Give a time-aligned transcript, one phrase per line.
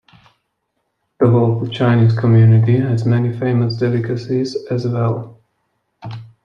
[1.19, 5.39] The local Chinese community has many famous delicacies as well.